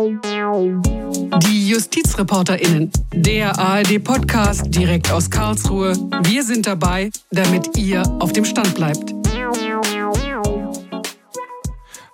[0.00, 5.92] Die JustizreporterInnen, der ARD-Podcast direkt aus Karlsruhe.
[6.22, 9.12] Wir sind dabei, damit ihr auf dem Stand bleibt.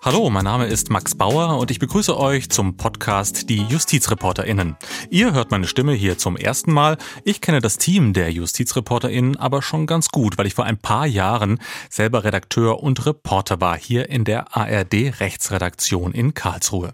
[0.03, 4.77] Hallo, mein Name ist Max Bauer und ich begrüße euch zum Podcast Die JustizreporterInnen.
[5.11, 6.98] Ihr hört meine Stimme hier zum ersten Mal.
[7.23, 11.07] Ich kenne das Team der JustizreporterInnen aber schon ganz gut, weil ich vor ein paar
[11.07, 16.93] Jahren selber Redakteur und Reporter war hier in der ARD Rechtsredaktion in Karlsruhe.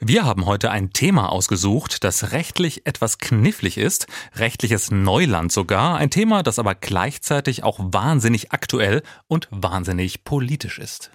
[0.00, 4.06] Wir haben heute ein Thema ausgesucht, das rechtlich etwas knifflig ist,
[4.36, 11.10] rechtliches Neuland sogar, ein Thema, das aber gleichzeitig auch wahnsinnig aktuell und wahnsinnig politisch ist.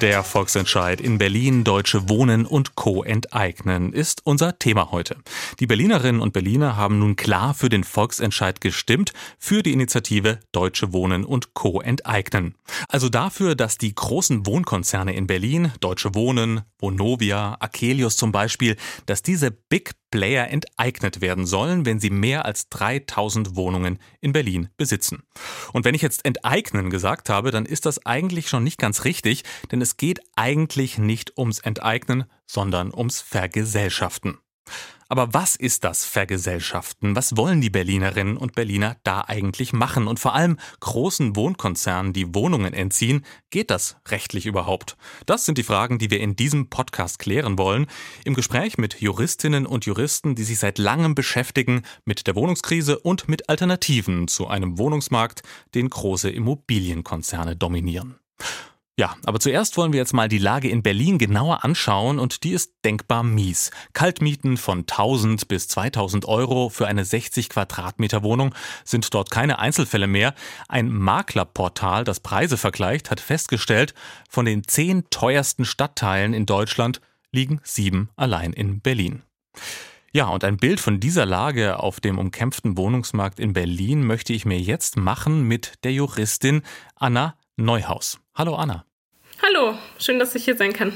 [0.00, 3.02] Der Volksentscheid in Berlin Deutsche Wohnen und Co.
[3.02, 5.18] enteignen ist unser Thema heute.
[5.58, 10.94] Die Berlinerinnen und Berliner haben nun klar für den Volksentscheid gestimmt, für die Initiative Deutsche
[10.94, 11.82] Wohnen und Co.
[11.82, 12.54] enteignen.
[12.88, 19.22] Also dafür, dass die großen Wohnkonzerne in Berlin, Deutsche Wohnen, Vonovia, Akelius zum Beispiel, dass
[19.22, 25.22] diese Big Player enteignet werden sollen, wenn sie mehr als 3000 Wohnungen in Berlin besitzen.
[25.72, 29.44] Und wenn ich jetzt enteignen gesagt habe, dann ist das eigentlich schon nicht ganz richtig,
[29.70, 34.38] denn es geht eigentlich nicht ums Enteignen, sondern ums Vergesellschaften.
[35.10, 37.16] Aber was ist das Vergesellschaften?
[37.16, 40.06] Was wollen die Berlinerinnen und Berliner da eigentlich machen?
[40.06, 44.96] Und vor allem großen Wohnkonzernen, die Wohnungen entziehen, geht das rechtlich überhaupt?
[45.26, 47.88] Das sind die Fragen, die wir in diesem Podcast klären wollen.
[48.24, 53.28] Im Gespräch mit Juristinnen und Juristen, die sich seit langem beschäftigen mit der Wohnungskrise und
[53.28, 55.42] mit Alternativen zu einem Wohnungsmarkt,
[55.74, 58.20] den große Immobilienkonzerne dominieren.
[59.00, 62.50] Ja, aber zuerst wollen wir jetzt mal die Lage in Berlin genauer anschauen und die
[62.50, 63.70] ist denkbar mies.
[63.94, 68.54] Kaltmieten von 1000 bis 2000 Euro für eine 60 Quadratmeter Wohnung
[68.84, 70.34] sind dort keine Einzelfälle mehr.
[70.68, 73.94] Ein Maklerportal, das Preise vergleicht, hat festgestellt,
[74.28, 77.00] von den zehn teuersten Stadtteilen in Deutschland
[77.32, 79.22] liegen sieben allein in Berlin.
[80.12, 84.44] Ja, und ein Bild von dieser Lage auf dem umkämpften Wohnungsmarkt in Berlin möchte ich
[84.44, 86.60] mir jetzt machen mit der Juristin
[86.96, 88.18] Anna Neuhaus.
[88.34, 88.84] Hallo Anna.
[89.42, 90.92] Hallo, schön, dass ich hier sein kann.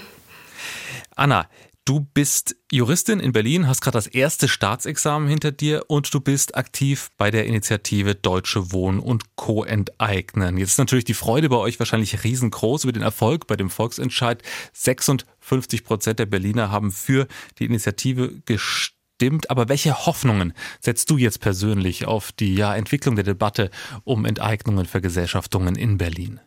[1.17, 1.49] Anna,
[1.87, 6.55] du bist Juristin in Berlin, hast gerade das erste Staatsexamen hinter dir und du bist
[6.55, 9.65] aktiv bei der Initiative Deutsche Wohnen und Co.
[9.65, 10.59] enteignen.
[10.59, 14.43] Jetzt ist natürlich die Freude bei euch wahrscheinlich riesengroß über den Erfolg bei dem Volksentscheid.
[14.75, 17.27] 56 Prozent der Berliner haben für
[17.59, 19.49] die Initiative gestimmt.
[19.49, 23.71] Aber welche Hoffnungen setzt du jetzt persönlich auf die ja, Entwicklung der Debatte
[24.03, 26.41] um Enteignungen, Vergesellschaftungen in Berlin?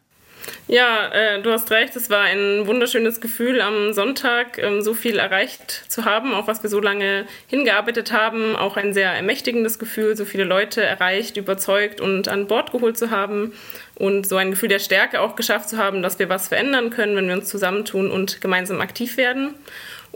[0.68, 1.96] Ja, äh, du hast recht.
[1.96, 6.62] Es war ein wunderschönes Gefühl, am Sonntag ähm, so viel erreicht zu haben, auch was
[6.62, 8.56] wir so lange hingearbeitet haben.
[8.56, 13.12] Auch ein sehr ermächtigendes Gefühl, so viele Leute erreicht, überzeugt und an Bord geholt zu
[13.12, 13.54] haben.
[13.96, 17.16] Und so ein Gefühl der Stärke auch geschafft zu haben, dass wir was verändern können,
[17.16, 19.56] wenn wir uns zusammentun und gemeinsam aktiv werden.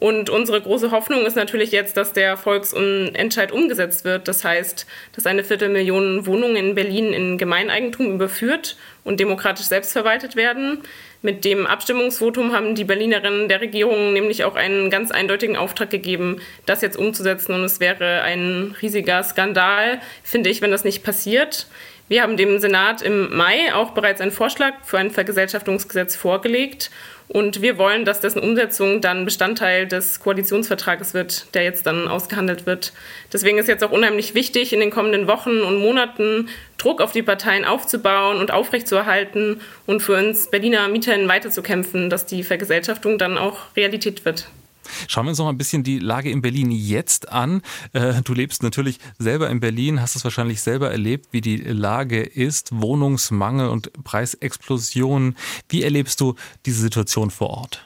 [0.01, 4.27] Und unsere große Hoffnung ist natürlich jetzt, dass der Volksentscheid umgesetzt wird.
[4.27, 10.79] Das heißt, dass eine Viertelmillion Wohnungen in Berlin in Gemeineigentum überführt und demokratisch selbstverwaltet werden.
[11.21, 16.41] Mit dem Abstimmungsvotum haben die Berlinerinnen der Regierung nämlich auch einen ganz eindeutigen Auftrag gegeben,
[16.65, 17.53] das jetzt umzusetzen.
[17.53, 21.67] Und es wäre ein riesiger Skandal, finde ich, wenn das nicht passiert.
[22.07, 26.89] Wir haben dem Senat im Mai auch bereits einen Vorschlag für ein Vergesellschaftungsgesetz vorgelegt.
[27.33, 32.65] Und wir wollen, dass dessen Umsetzung dann Bestandteil des Koalitionsvertrages wird, der jetzt dann ausgehandelt
[32.65, 32.91] wird.
[33.31, 37.23] Deswegen ist jetzt auch unheimlich wichtig, in den kommenden Wochen und Monaten Druck auf die
[37.23, 43.77] Parteien aufzubauen und aufrechtzuerhalten und für uns Berliner Mieterinnen weiterzukämpfen, dass die Vergesellschaftung dann auch
[43.77, 44.47] Realität wird.
[45.07, 47.61] Schauen wir uns noch ein bisschen die Lage in Berlin jetzt an.
[47.93, 52.21] Äh, du lebst natürlich selber in Berlin, hast es wahrscheinlich selber erlebt, wie die Lage
[52.21, 55.35] ist, Wohnungsmangel und Preisexplosion.
[55.69, 56.35] Wie erlebst du
[56.65, 57.85] diese Situation vor Ort?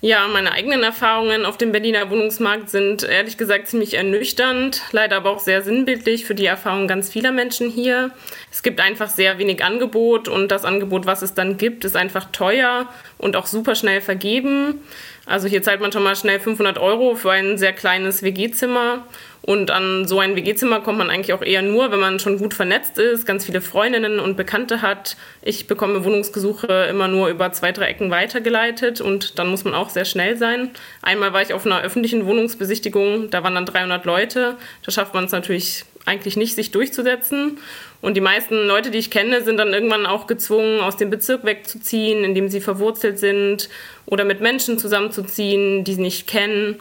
[0.00, 5.30] Ja, meine eigenen Erfahrungen auf dem Berliner Wohnungsmarkt sind ehrlich gesagt ziemlich ernüchternd, leider aber
[5.30, 8.12] auch sehr sinnbildlich für die Erfahrung ganz vieler Menschen hier.
[8.52, 12.30] Es gibt einfach sehr wenig Angebot und das Angebot, was es dann gibt, ist einfach
[12.30, 12.86] teuer
[13.18, 14.82] und auch super schnell vergeben.
[15.28, 19.04] Also hier zahlt man schon mal schnell 500 Euro für ein sehr kleines WG-Zimmer.
[19.42, 22.54] Und an so ein WG-Zimmer kommt man eigentlich auch eher nur, wenn man schon gut
[22.54, 25.16] vernetzt ist, ganz viele Freundinnen und Bekannte hat.
[25.42, 29.90] Ich bekomme Wohnungsgesuche immer nur über zwei, drei Ecken weitergeleitet und dann muss man auch
[29.90, 30.70] sehr schnell sein.
[31.02, 34.56] Einmal war ich auf einer öffentlichen Wohnungsbesichtigung, da waren dann 300 Leute.
[34.82, 37.58] Da schafft man es natürlich eigentlich nicht, sich durchzusetzen.
[38.00, 41.44] Und die meisten Leute, die ich kenne, sind dann irgendwann auch gezwungen, aus dem Bezirk
[41.44, 43.68] wegzuziehen, in dem sie verwurzelt sind
[44.06, 46.76] oder mit Menschen zusammenzuziehen, die sie nicht kennen.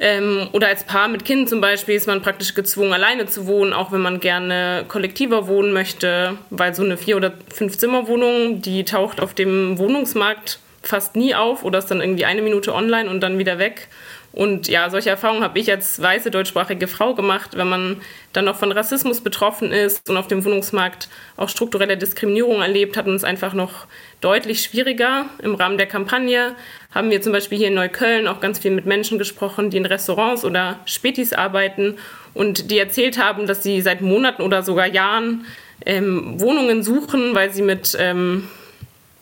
[0.00, 3.72] Ähm, oder als Paar mit Kind zum Beispiel ist man praktisch gezwungen, alleine zu wohnen,
[3.72, 9.20] auch wenn man gerne kollektiver wohnen möchte, weil so eine Vier- oder Fünf-Zimmer-Wohnung, die taucht
[9.20, 13.38] auf dem Wohnungsmarkt fast nie auf oder ist dann irgendwie eine Minute online und dann
[13.38, 13.88] wieder weg.
[14.38, 17.96] Und ja, solche Erfahrungen habe ich als weiße deutschsprachige Frau gemacht, wenn man
[18.32, 23.08] dann noch von Rassismus betroffen ist und auf dem Wohnungsmarkt auch strukturelle Diskriminierung erlebt, hat
[23.08, 23.88] uns einfach noch
[24.20, 25.24] deutlich schwieriger.
[25.42, 26.54] Im Rahmen der Kampagne
[26.94, 29.86] haben wir zum Beispiel hier in Neukölln auch ganz viel mit Menschen gesprochen, die in
[29.86, 31.96] Restaurants oder Spätis arbeiten
[32.32, 35.46] und die erzählt haben, dass sie seit Monaten oder sogar Jahren
[35.84, 38.46] ähm, Wohnungen suchen, weil sie mit ähm,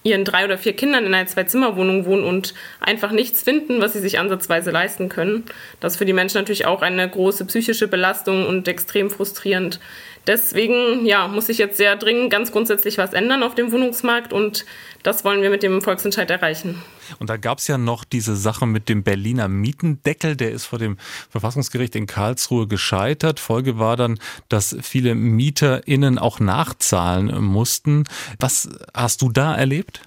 [0.06, 4.00] ihren drei oder vier Kindern in einer Zwei-Zimmer-Wohnung wohnen und einfach nichts finden, was sie
[4.00, 5.44] sich ansatzweise leisten können.
[5.80, 9.80] Das ist für die Menschen natürlich auch eine große psychische Belastung und extrem frustrierend.
[10.26, 14.64] Deswegen ja, muss sich jetzt sehr dringend ganz grundsätzlich was ändern auf dem Wohnungsmarkt und
[15.02, 16.82] das wollen wir mit dem Volksentscheid erreichen.
[17.20, 20.80] Und da gab es ja noch diese Sache mit dem Berliner Mietendeckel, der ist vor
[20.80, 20.96] dem
[21.30, 23.38] Verfassungsgericht in Karlsruhe gescheitert.
[23.38, 24.18] Folge war dann,
[24.48, 28.04] dass viele MieterInnen auch nachzahlen mussten.
[28.40, 30.00] Was hast du da erlebt?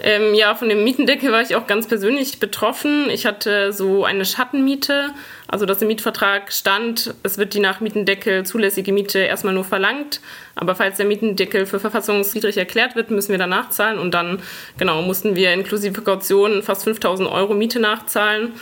[0.00, 3.08] Ähm, ja, von dem Mietendeckel war ich auch ganz persönlich betroffen.
[3.10, 5.10] Ich hatte so eine Schattenmiete,
[5.46, 10.20] also dass im Mietvertrag stand, es wird die nach Mietendeckel zulässige Miete erstmal nur verlangt,
[10.54, 14.40] aber falls der Mietendeckel für verfassungswidrig erklärt wird, müssen wir dann nachzahlen und dann
[14.78, 18.52] genau mussten wir inklusive Kaution fast 5000 Euro Miete nachzahlen.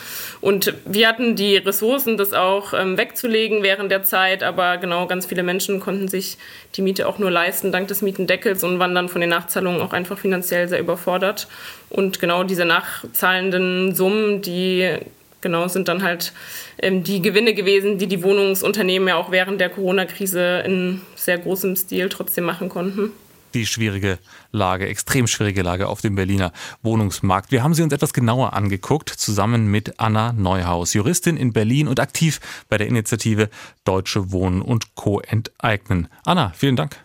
[0.41, 5.27] Und wir hatten die Ressourcen, das auch ähm, wegzulegen während der Zeit, aber genau ganz
[5.27, 6.37] viele Menschen konnten sich
[6.75, 9.93] die Miete auch nur leisten dank des Mietendeckels und waren dann von den Nachzahlungen auch
[9.93, 11.47] einfach finanziell sehr überfordert.
[11.91, 14.99] Und genau diese nachzahlenden Summen, die
[15.43, 16.33] genau, sind dann halt
[16.79, 21.77] ähm, die Gewinne gewesen, die die Wohnungsunternehmen ja auch während der Corona-Krise in sehr großem
[21.77, 23.13] Stil trotzdem machen konnten
[23.55, 24.19] die schwierige
[24.51, 26.53] Lage, extrem schwierige Lage auf dem Berliner
[26.83, 27.53] Wohnungsmarkt.
[27.53, 32.01] Wir haben sie uns etwas genauer angeguckt, zusammen mit Anna Neuhaus, Juristin in Berlin und
[32.01, 33.49] aktiv bei der Initiative
[33.85, 35.21] Deutsche Wohnen und Co.
[35.21, 36.09] enteignen.
[36.25, 36.97] Anna, vielen Dank.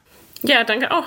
[0.43, 1.05] Ja, danke auch.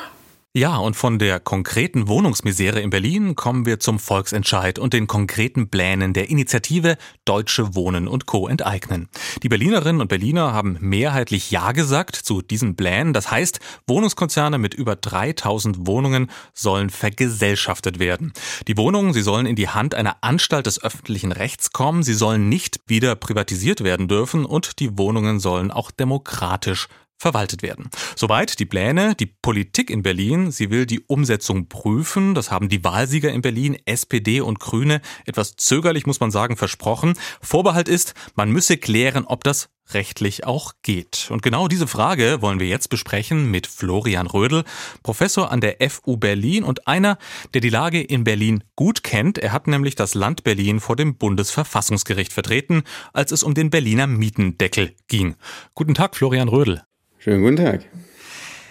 [0.53, 5.71] Ja, und von der konkreten Wohnungsmisere in Berlin kommen wir zum Volksentscheid und den konkreten
[5.71, 8.49] Plänen der Initiative Deutsche Wohnen und Co.
[8.49, 9.09] enteignen.
[9.45, 13.13] Die Berlinerinnen und Berliner haben mehrheitlich Ja gesagt zu diesen Plänen.
[13.13, 18.33] Das heißt, Wohnungskonzerne mit über 3000 Wohnungen sollen vergesellschaftet werden.
[18.67, 22.03] Die Wohnungen, sie sollen in die Hand einer Anstalt des öffentlichen Rechts kommen.
[22.03, 26.89] Sie sollen nicht wieder privatisiert werden dürfen und die Wohnungen sollen auch demokratisch
[27.21, 27.91] verwaltet werden.
[28.17, 29.15] Soweit die Pläne.
[29.15, 32.35] Die Politik in Berlin, sie will die Umsetzung prüfen.
[32.35, 37.15] Das haben die Wahlsieger in Berlin, SPD und Grüne, etwas zögerlich muss man sagen, versprochen.
[37.43, 41.29] Vorbehalt ist, man müsse klären, ob das rechtlich auch geht.
[41.31, 44.65] Und genau diese Frage wollen wir jetzt besprechen mit Florian Rödel,
[45.03, 47.19] Professor an der FU Berlin und einer,
[47.55, 49.37] der die Lage in Berlin gut kennt.
[49.39, 54.07] Er hat nämlich das Land Berlin vor dem Bundesverfassungsgericht vertreten, als es um den Berliner
[54.07, 55.35] Mietendeckel ging.
[55.75, 56.83] Guten Tag, Florian Rödel.
[57.23, 57.85] Schönen guten Tag.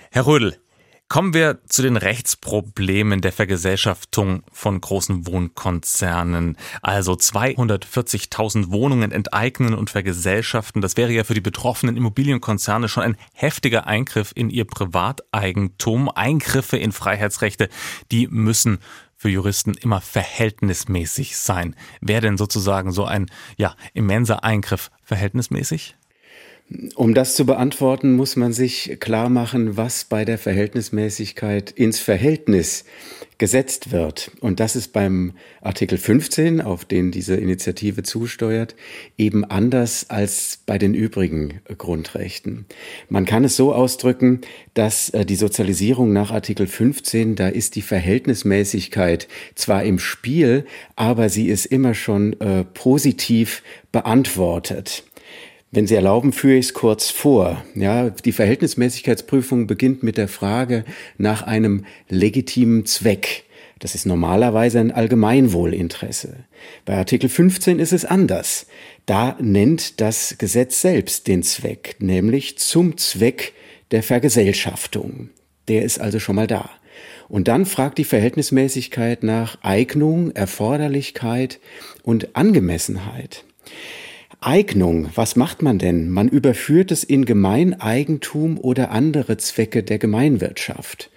[0.09, 0.57] Herr Rödel,
[1.07, 6.57] kommen wir zu den Rechtsproblemen der Vergesellschaftung von großen Wohnkonzernen.
[6.81, 10.81] Also 240.000 Wohnungen enteignen und vergesellschaften.
[10.81, 16.09] Das wäre ja für die betroffenen Immobilienkonzerne schon ein heftiger Eingriff in ihr Privateigentum.
[16.09, 17.69] Eingriffe in Freiheitsrechte,
[18.11, 18.79] die müssen
[19.15, 21.75] für Juristen immer verhältnismäßig sein.
[22.01, 25.98] Wäre denn sozusagen so ein ja, immenser Eingriff verhältnismäßig?
[26.95, 32.85] Um das zu beantworten, muss man sich klar machen, was bei der Verhältnismäßigkeit ins Verhältnis
[33.39, 34.31] gesetzt wird.
[34.41, 38.75] Und das ist beim Artikel 15, auf den diese Initiative zusteuert,
[39.17, 42.65] eben anders als bei den übrigen Grundrechten.
[43.07, 44.41] Man kann es so ausdrücken,
[44.75, 50.65] dass äh, die Sozialisierung nach Artikel 15, da ist die Verhältnismäßigkeit zwar im Spiel,
[50.95, 55.03] aber sie ist immer schon äh, positiv beantwortet.
[55.71, 57.63] Wenn Sie erlauben, führe ich es kurz vor.
[57.75, 60.83] Ja, die Verhältnismäßigkeitsprüfung beginnt mit der Frage
[61.19, 63.43] nach einem legitimen Zweck.
[63.77, 66.37] Das ist normalerweise ein Allgemeinwohlinteresse.
[66.85, 68.65] Bei Artikel 15 ist es anders.
[69.05, 73.53] Da nennt das Gesetz selbst den Zweck, nämlich zum Zweck
[73.91, 75.29] der Vergesellschaftung.
[75.67, 76.69] Der ist also schon mal da.
[77.29, 81.59] Und dann fragt die Verhältnismäßigkeit nach Eignung, Erforderlichkeit
[82.01, 83.45] und Angemessenheit.
[84.41, 86.09] Eignung, was macht man denn?
[86.09, 91.09] Man überführt es in Gemeineigentum oder andere Zwecke der Gemeinwirtschaft.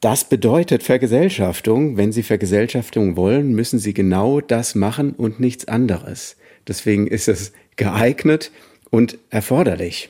[0.00, 1.98] Das bedeutet Vergesellschaftung.
[1.98, 6.36] Wenn Sie Vergesellschaftung wollen, müssen Sie genau das machen und nichts anderes.
[6.66, 8.50] Deswegen ist es geeignet
[8.88, 10.08] und erforderlich.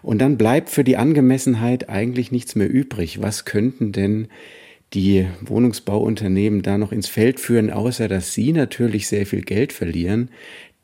[0.00, 3.20] Und dann bleibt für die Angemessenheit eigentlich nichts mehr übrig.
[3.20, 4.28] Was könnten denn
[4.94, 10.30] die Wohnungsbauunternehmen da noch ins Feld führen, außer dass sie natürlich sehr viel Geld verlieren,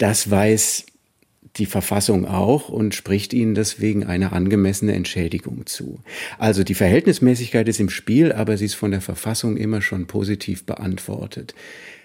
[0.03, 0.85] das weiß
[1.59, 6.01] die Verfassung auch und spricht ihnen deswegen eine angemessene Entschädigung zu.
[6.39, 10.67] Also die Verhältnismäßigkeit ist im Spiel, aber sie ist von der Verfassung immer schon positiv
[10.67, 11.55] beantwortet.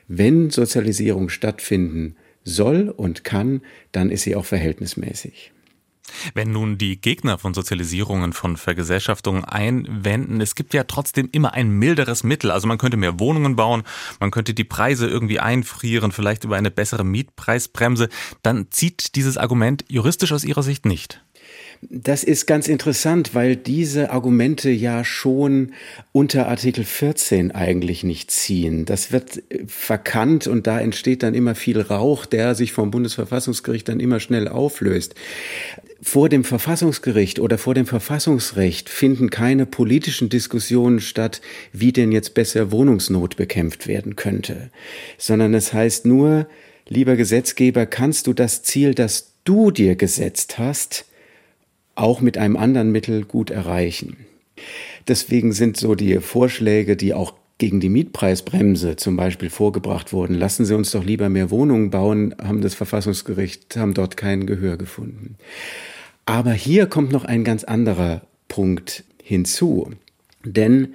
[0.07, 3.61] Wenn Sozialisierung stattfinden soll und kann,
[3.91, 5.51] dann ist sie auch verhältnismäßig.
[6.33, 11.69] Wenn nun die Gegner von Sozialisierungen, von Vergesellschaftungen einwenden, es gibt ja trotzdem immer ein
[11.69, 12.51] milderes Mittel.
[12.51, 13.83] Also man könnte mehr Wohnungen bauen,
[14.19, 18.09] man könnte die Preise irgendwie einfrieren, vielleicht über eine bessere Mietpreisbremse,
[18.43, 21.21] dann zieht dieses Argument juristisch aus Ihrer Sicht nicht.
[21.81, 25.73] Das ist ganz interessant, weil diese Argumente ja schon
[26.11, 28.85] unter Artikel 14 eigentlich nicht ziehen.
[28.85, 33.99] Das wird verkannt und da entsteht dann immer viel Rauch, der sich vom Bundesverfassungsgericht dann
[33.99, 35.13] immer schnell auflöst
[36.01, 41.41] vor dem Verfassungsgericht oder vor dem Verfassungsrecht finden keine politischen Diskussionen statt,
[41.73, 44.69] wie denn jetzt besser Wohnungsnot bekämpft werden könnte,
[45.17, 46.47] sondern es heißt nur,
[46.87, 51.05] lieber Gesetzgeber, kannst du das Ziel, das du dir gesetzt hast,
[51.95, 54.17] auch mit einem anderen Mittel gut erreichen.
[55.07, 60.65] Deswegen sind so die Vorschläge, die auch gegen die Mietpreisbremse zum Beispiel vorgebracht wurden, lassen
[60.65, 65.37] Sie uns doch lieber mehr Wohnungen bauen, haben das Verfassungsgericht, haben dort kein Gehör gefunden.
[66.25, 69.91] Aber hier kommt noch ein ganz anderer Punkt hinzu.
[70.43, 70.93] Denn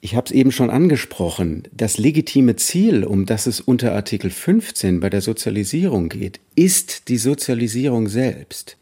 [0.00, 5.00] ich habe es eben schon angesprochen, das legitime Ziel, um das es unter Artikel 15
[5.00, 8.76] bei der Sozialisierung geht, ist die Sozialisierung selbst.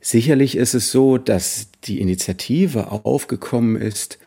[0.00, 4.18] Sicherlich ist es so, dass die Initiative aufgekommen ist,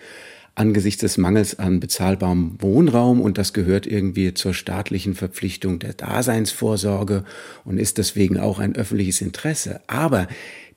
[0.62, 7.24] angesichts des Mangels an bezahlbarem Wohnraum und das gehört irgendwie zur staatlichen Verpflichtung der Daseinsvorsorge
[7.66, 9.82] und ist deswegen auch ein öffentliches Interesse.
[9.88, 10.28] Aber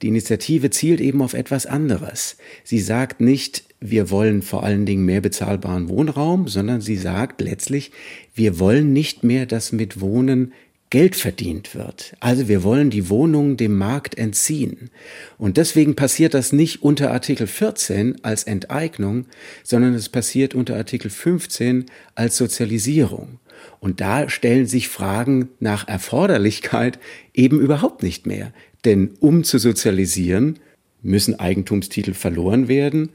[0.00, 2.38] die Initiative zielt eben auf etwas anderes.
[2.64, 7.92] Sie sagt nicht, wir wollen vor allen Dingen mehr bezahlbaren Wohnraum, sondern sie sagt letztlich,
[8.34, 10.54] wir wollen nicht mehr, dass mit Wohnen
[10.94, 12.14] Geld verdient wird.
[12.20, 14.90] Also wir wollen die Wohnungen dem Markt entziehen.
[15.38, 19.26] Und deswegen passiert das nicht unter Artikel 14 als Enteignung,
[19.64, 23.40] sondern es passiert unter Artikel 15 als Sozialisierung.
[23.80, 27.00] Und da stellen sich Fragen nach Erforderlichkeit
[27.32, 28.52] eben überhaupt nicht mehr.
[28.84, 30.60] Denn um zu sozialisieren,
[31.02, 33.10] müssen Eigentumstitel verloren werden.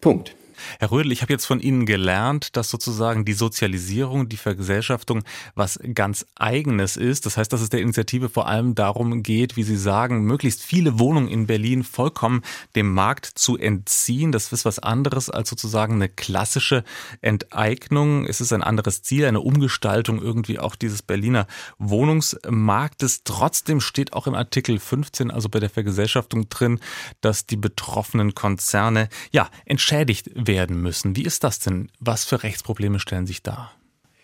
[0.00, 0.36] Punkt.
[0.78, 5.22] Herr Rödel, ich habe jetzt von Ihnen gelernt, dass sozusagen die Sozialisierung, die Vergesellschaftung
[5.54, 7.26] was ganz Eigenes ist.
[7.26, 10.98] Das heißt, dass es der Initiative vor allem darum geht, wie Sie sagen, möglichst viele
[10.98, 12.42] Wohnungen in Berlin vollkommen
[12.74, 14.32] dem Markt zu entziehen.
[14.32, 16.84] Das ist was anderes als sozusagen eine klassische
[17.20, 18.26] Enteignung.
[18.26, 21.46] Es ist ein anderes Ziel, eine Umgestaltung irgendwie auch dieses Berliner
[21.78, 23.24] Wohnungsmarktes.
[23.24, 26.80] Trotzdem steht auch im Artikel 15, also bei der Vergesellschaftung drin,
[27.20, 31.16] dass die betroffenen Konzerne ja entschädigt werden werden müssen.
[31.16, 31.88] Wie ist das denn?
[32.00, 33.70] Was für Rechtsprobleme stellen sich da?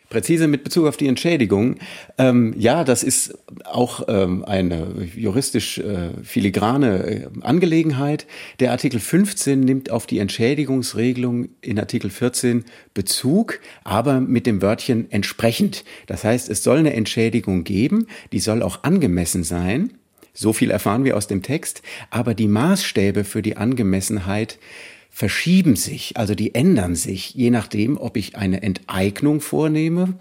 [0.08, 1.76] Präzise mit Bezug auf die Entschädigung.
[2.16, 8.26] Ähm, ja, das ist auch ähm, eine juristisch äh, filigrane äh, Angelegenheit.
[8.60, 12.64] Der Artikel 15 nimmt auf die Entschädigungsregelung in Artikel 14
[12.94, 15.84] Bezug, aber mit dem Wörtchen entsprechend.
[16.06, 19.92] Das heißt, es soll eine Entschädigung geben, die soll auch angemessen sein.
[20.32, 24.58] So viel erfahren wir aus dem Text, aber die Maßstäbe für die Angemessenheit
[25.16, 30.12] verschieben sich, also die ändern sich, je nachdem, ob ich eine Enteignung vornehme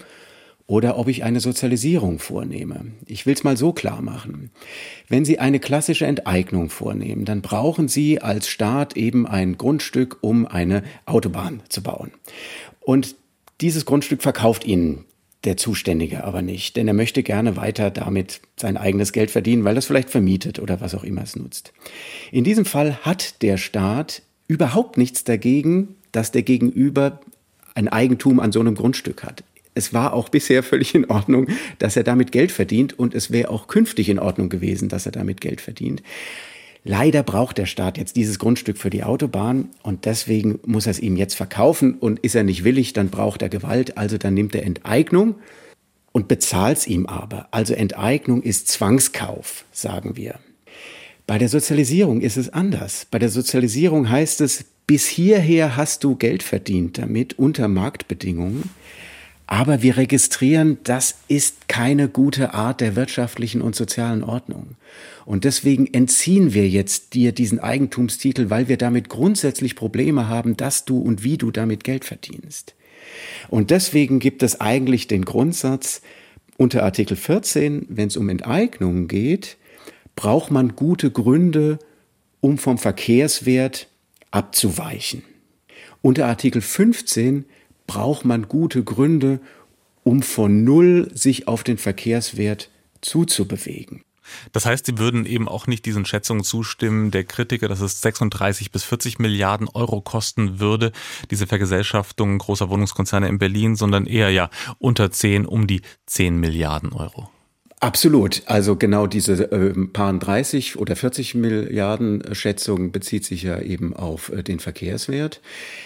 [0.67, 2.93] oder ob ich eine Sozialisierung vornehme.
[3.05, 4.51] Ich will es mal so klar machen.
[5.09, 10.45] Wenn Sie eine klassische Enteignung vornehmen, dann brauchen Sie als Staat eben ein Grundstück, um
[10.45, 12.11] eine Autobahn zu bauen.
[12.79, 13.17] Und
[13.59, 15.03] dieses Grundstück verkauft Ihnen
[15.43, 19.75] der Zuständige aber nicht, denn er möchte gerne weiter damit sein eigenes Geld verdienen, weil
[19.75, 21.73] das vielleicht vermietet oder was auch immer es nutzt.
[22.31, 27.19] In diesem Fall hat der Staat überhaupt nichts dagegen, dass der Gegenüber
[27.73, 29.43] ein Eigentum an so einem Grundstück hat.
[29.73, 31.47] Es war auch bisher völlig in Ordnung,
[31.79, 35.11] dass er damit Geld verdient und es wäre auch künftig in Ordnung gewesen, dass er
[35.11, 36.01] damit Geld verdient.
[36.87, 40.99] Leider braucht der Staat jetzt dieses Grundstück für die Autobahn und deswegen muss er es
[40.99, 44.55] ihm jetzt verkaufen und ist er nicht willig, dann braucht er Gewalt, also dann nimmt
[44.55, 45.35] er Enteignung
[46.11, 47.47] und bezahlt es ihm aber.
[47.51, 50.39] Also Enteignung ist Zwangskauf, sagen wir.
[51.27, 53.07] Bei der Sozialisierung ist es anders.
[53.09, 58.69] Bei der Sozialisierung heißt es, bis hierher hast du Geld verdient damit unter Marktbedingungen.
[59.47, 64.75] Aber wir registrieren, das ist keine gute Art der wirtschaftlichen und sozialen Ordnung.
[65.25, 70.85] Und deswegen entziehen wir jetzt dir diesen Eigentumstitel, weil wir damit grundsätzlich Probleme haben, dass
[70.85, 72.75] du und wie du damit Geld verdienst.
[73.49, 76.01] Und deswegen gibt es eigentlich den Grundsatz
[76.57, 79.57] unter Artikel 14, wenn es um Enteignungen geht,
[80.15, 81.79] braucht man gute Gründe,
[82.39, 83.87] um vom Verkehrswert
[84.31, 85.23] abzuweichen.
[86.01, 87.45] Unter Artikel 15
[87.87, 89.39] braucht man gute Gründe,
[90.03, 92.69] um von Null sich auf den Verkehrswert
[93.01, 94.01] zuzubewegen.
[94.51, 98.71] Das heißt, Sie würden eben auch nicht diesen Schätzungen zustimmen, der Kritiker, dass es 36
[98.71, 100.91] bis 40 Milliarden Euro kosten würde,
[101.31, 106.93] diese Vergesellschaftung großer Wohnungskonzerne in Berlin, sondern eher ja unter 10, um die 10 Milliarden
[106.93, 107.29] Euro.
[107.81, 108.41] Absolut.
[108.45, 114.29] Also genau diese äh, paar 30 oder 40 Milliarden Schätzung bezieht sich ja eben auf
[114.29, 115.41] äh, den Verkehrswert,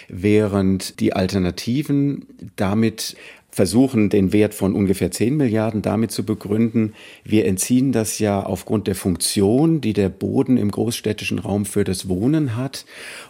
[0.08, 3.16] während die Alternativen damit
[3.52, 6.94] versuchen, den Wert von ungefähr 10 Milliarden damit zu begründen,
[7.24, 12.08] wir entziehen das ja aufgrund der Funktion, die der Boden im großstädtischen Raum für das
[12.08, 12.86] Wohnen hat.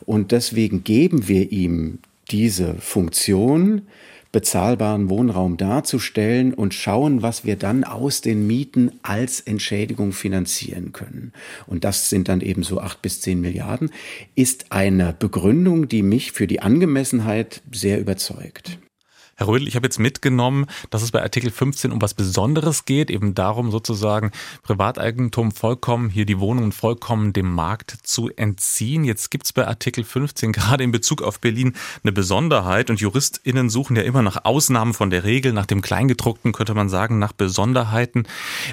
[0.06, 2.00] Und deswegen geben wir ihm
[2.30, 3.84] diese Funktion,
[4.32, 11.34] bezahlbaren Wohnraum darzustellen und schauen, was wir dann aus den Mieten als Entschädigung finanzieren können.
[11.68, 13.92] Und das sind dann eben so acht bis zehn Milliarden,
[14.36, 18.78] ist eine Begründung, die mich für die Angemessenheit sehr überzeugt.
[19.40, 23.10] Herr Rödel, ich habe jetzt mitgenommen, dass es bei Artikel 15 um was Besonderes geht,
[23.10, 24.32] eben darum sozusagen
[24.64, 29.06] Privateigentum vollkommen, hier die Wohnungen vollkommen dem Markt zu entziehen.
[29.06, 33.70] Jetzt gibt es bei Artikel 15 gerade in Bezug auf Berlin eine Besonderheit und JuristInnen
[33.70, 37.32] suchen ja immer nach Ausnahmen von der Regel, nach dem Kleingedruckten könnte man sagen, nach
[37.32, 38.28] Besonderheiten.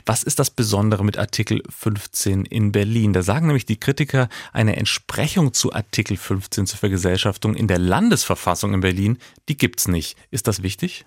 [0.04, 3.12] Was ist das Besondere mit Artikel 15 in Berlin?
[3.12, 8.74] Da sagen nämlich die Kritiker, eine Entsprechung zu Artikel 15 zur Vergesellschaftung in der Landesverfassung
[8.74, 9.18] in Berlin,
[9.48, 10.16] die gibt's nicht.
[10.32, 11.04] Ist das das wichtig?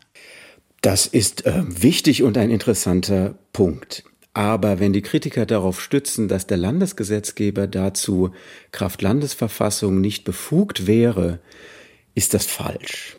[0.81, 4.03] Das ist äh, wichtig und ein interessanter Punkt.
[4.33, 8.31] Aber wenn die Kritiker darauf stützen, dass der Landesgesetzgeber dazu
[8.71, 11.39] Kraft Landesverfassung nicht befugt wäre,
[12.15, 13.17] ist das falsch.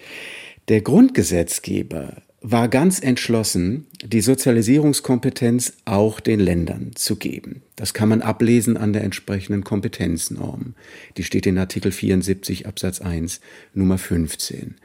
[0.69, 7.63] Der Grundgesetzgeber war ganz entschlossen, die Sozialisierungskompetenz auch den Ländern zu geben.
[7.77, 10.75] Das kann man ablesen an der entsprechenden Kompetenznorm.
[11.19, 13.41] Die steht in Artikel 74 Absatz 1
[13.75, 14.77] Nummer 15.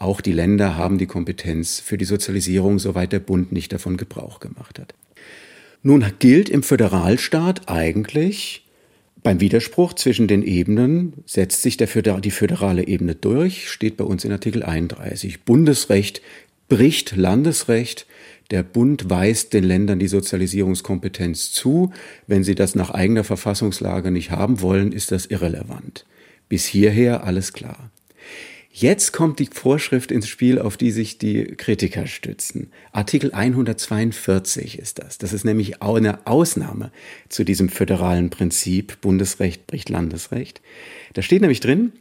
[0.00, 4.40] Auch die Länder haben die Kompetenz für die Sozialisierung, soweit der Bund nicht davon Gebrauch
[4.40, 4.94] gemacht hat.
[5.82, 8.66] Nun gilt im Föderalstaat eigentlich,
[9.22, 14.04] beim Widerspruch zwischen den Ebenen setzt sich der Föder die föderale Ebene durch, steht bei
[14.04, 15.42] uns in Artikel 31.
[15.42, 16.22] Bundesrecht
[16.70, 18.06] bricht Landesrecht,
[18.50, 21.92] der Bund weist den Ländern die Sozialisierungskompetenz zu.
[22.26, 26.06] Wenn sie das nach eigener Verfassungslage nicht haben wollen, ist das irrelevant.
[26.48, 27.90] Bis hierher alles klar.
[28.80, 32.72] Jetzt kommt die Vorschrift ins Spiel, auf die sich die Kritiker stützen.
[32.92, 35.18] Artikel 142 ist das.
[35.18, 36.90] Das ist nämlich auch eine Ausnahme
[37.28, 40.62] zu diesem föderalen Prinzip Bundesrecht bricht Landesrecht.
[41.12, 41.92] Da steht nämlich drin,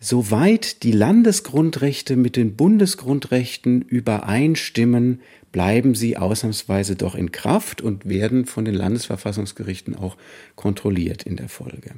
[0.00, 5.20] soweit die Landesgrundrechte mit den Bundesgrundrechten übereinstimmen,
[5.52, 10.16] bleiben sie ausnahmsweise doch in Kraft und werden von den Landesverfassungsgerichten auch
[10.56, 11.92] kontrolliert in der Folge.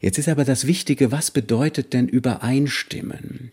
[0.00, 3.52] Jetzt ist aber das Wichtige, was bedeutet denn Übereinstimmen?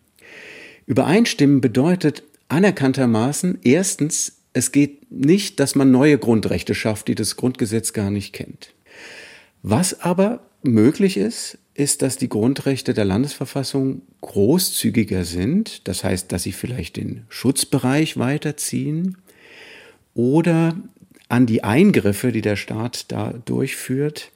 [0.86, 7.94] Übereinstimmen bedeutet anerkanntermaßen erstens, es geht nicht, dass man neue Grundrechte schafft, die das Grundgesetz
[7.94, 8.74] gar nicht kennt.
[9.64, 16.44] Was aber möglich ist, ist, dass die Grundrechte der Landesverfassung großzügiger sind, das heißt, dass
[16.44, 19.18] sie vielleicht den Schutzbereich weiterziehen
[20.14, 20.78] oder
[21.28, 24.32] an die Eingriffe, die der Staat da durchführt,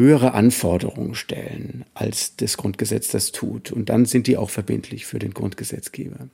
[0.00, 3.70] höhere Anforderungen stellen, als das Grundgesetz das tut.
[3.70, 6.28] Und dann sind die auch verbindlich für den Grundgesetzgeber.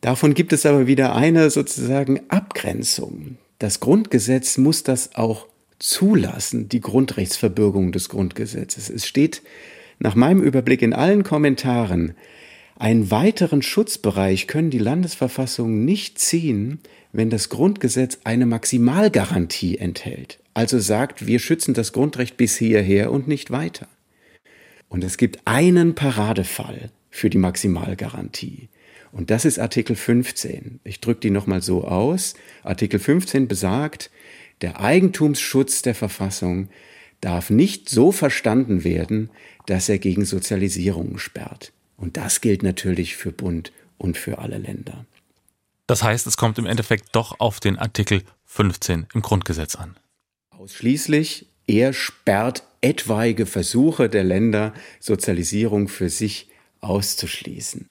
[0.00, 3.38] Davon gibt es aber wieder eine sozusagen Abgrenzung.
[3.58, 5.46] Das Grundgesetz muss das auch
[5.78, 8.90] zulassen, die Grundrechtsverbürgung des Grundgesetzes.
[8.90, 9.42] Es steht
[9.98, 12.14] nach meinem Überblick in allen Kommentaren,
[12.78, 20.78] einen weiteren Schutzbereich können die Landesverfassungen nicht ziehen, wenn das Grundgesetz eine Maximalgarantie enthält also
[20.78, 23.88] sagt, wir schützen das Grundrecht bis hierher und nicht weiter.
[24.88, 28.70] Und es gibt einen Paradefall für die Maximalgarantie.
[29.12, 30.80] Und das ist Artikel 15.
[30.82, 32.32] Ich drücke die nochmal so aus.
[32.62, 34.10] Artikel 15 besagt,
[34.62, 36.70] der Eigentumsschutz der Verfassung
[37.20, 39.28] darf nicht so verstanden werden,
[39.66, 41.72] dass er gegen Sozialisierung sperrt.
[41.98, 45.04] Und das gilt natürlich für Bund und für alle Länder.
[45.86, 49.96] Das heißt, es kommt im Endeffekt doch auf den Artikel 15 im Grundgesetz an.
[50.58, 56.48] Ausschließlich, er sperrt etwaige Versuche der Länder, Sozialisierung für sich
[56.80, 57.88] auszuschließen.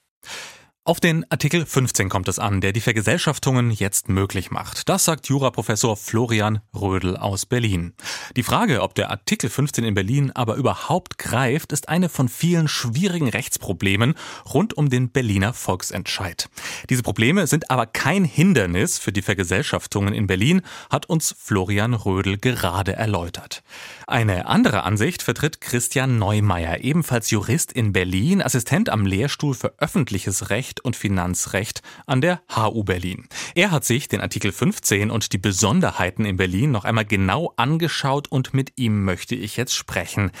[0.86, 4.88] Auf den Artikel 15 kommt es an, der die Vergesellschaftungen jetzt möglich macht.
[4.88, 7.94] Das sagt Juraprofessor Florian Rödel aus Berlin.
[8.36, 12.68] Die Frage, ob der Artikel 15 in Berlin aber überhaupt greift, ist eine von vielen
[12.68, 14.14] schwierigen Rechtsproblemen
[14.54, 16.48] rund um den Berliner Volksentscheid.
[16.88, 22.38] Diese Probleme sind aber kein Hindernis für die Vergesellschaftungen in Berlin, hat uns Florian Rödel
[22.38, 23.64] gerade erläutert.
[24.06, 30.50] Eine andere Ansicht vertritt Christian Neumeier, ebenfalls Jurist in Berlin, Assistent am Lehrstuhl für öffentliches
[30.50, 33.26] Recht Recht und Finanzrecht an der HU Berlin.
[33.54, 38.28] Er hat sich den Artikel 15 und die Besonderheiten in Berlin noch einmal genau angeschaut
[38.28, 40.32] und mit ihm möchte ich jetzt sprechen.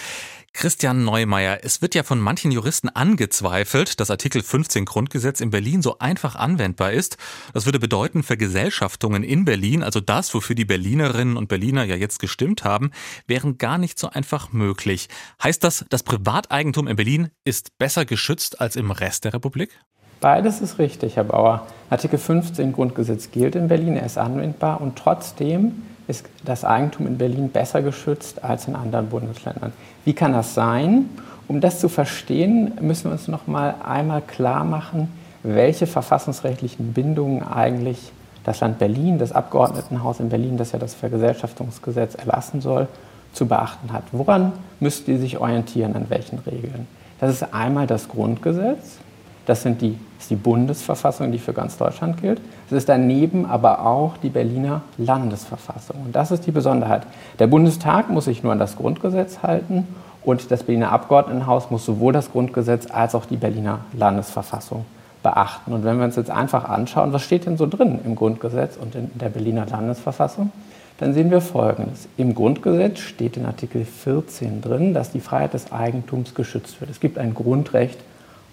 [0.52, 5.82] Christian Neumeier, es wird ja von manchen Juristen angezweifelt, dass Artikel 15 Grundgesetz in Berlin
[5.82, 7.18] so einfach anwendbar ist.
[7.52, 12.20] Das würde bedeuten, Vergesellschaftungen in Berlin, also das, wofür die Berlinerinnen und Berliner ja jetzt
[12.20, 12.90] gestimmt haben,
[13.26, 15.08] wären gar nicht so einfach möglich.
[15.42, 19.78] Heißt das, das Privateigentum in Berlin ist besser geschützt als im Rest der Republik?
[20.20, 21.66] Beides ist richtig, Herr Bauer.
[21.90, 27.18] Artikel 15 Grundgesetz gilt in Berlin, er ist anwendbar und trotzdem ist das Eigentum in
[27.18, 29.72] Berlin besser geschützt als in anderen Bundesländern.
[30.04, 31.10] Wie kann das sein?
[31.48, 37.46] Um das zu verstehen, müssen wir uns noch mal einmal klar machen, welche verfassungsrechtlichen Bindungen
[37.46, 38.12] eigentlich
[38.44, 42.88] das Land Berlin, das Abgeordnetenhaus in Berlin, das ja das Vergesellschaftungsgesetz erlassen soll,
[43.32, 44.04] zu beachten hat.
[44.12, 46.86] Woran müsst ihr sich orientieren, an welchen Regeln?
[47.20, 48.98] Das ist einmal das Grundgesetz,
[49.46, 52.40] das sind die, ist die Bundesverfassung, die für ganz Deutschland gilt.
[52.66, 55.96] Es ist daneben aber auch die Berliner Landesverfassung.
[56.04, 57.02] Und das ist die Besonderheit.
[57.38, 59.86] Der Bundestag muss sich nur an das Grundgesetz halten
[60.24, 64.84] und das Berliner Abgeordnetenhaus muss sowohl das Grundgesetz als auch die Berliner Landesverfassung
[65.22, 65.72] beachten.
[65.72, 68.96] Und wenn wir uns jetzt einfach anschauen, was steht denn so drin im Grundgesetz und
[68.96, 70.50] in der Berliner Landesverfassung,
[70.98, 72.08] dann sehen wir Folgendes.
[72.16, 76.90] Im Grundgesetz steht in Artikel 14 drin, dass die Freiheit des Eigentums geschützt wird.
[76.90, 77.98] Es gibt ein Grundrecht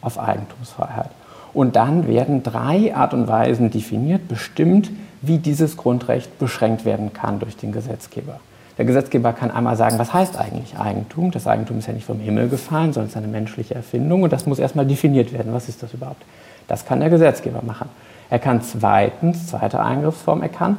[0.04, 1.10] auf Eigentumsfreiheit.
[1.54, 4.90] Und dann werden drei Art und Weisen definiert, bestimmt,
[5.22, 8.40] wie dieses Grundrecht beschränkt werden kann durch den Gesetzgeber.
[8.78, 11.30] Der Gesetzgeber kann einmal sagen, was heißt eigentlich Eigentum?
[11.30, 14.34] Das Eigentum ist ja nicht vom Himmel gefallen, sondern es ist eine menschliche Erfindung und
[14.34, 15.54] das muss erstmal definiert werden.
[15.54, 16.24] Was ist das überhaupt?
[16.68, 17.90] Das kann der Gesetzgeber machen.
[18.32, 20.78] Er kann zweitens, zweite Eingriffsform, er kann